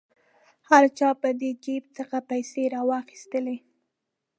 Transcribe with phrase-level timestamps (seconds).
[0.69, 3.57] هر چا به د جیب څخه پیسې را واخیستلې.